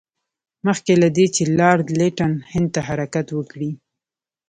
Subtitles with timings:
[0.65, 3.71] مخکې له دې چې لارډ لیټن هند ته حرکت وکړي.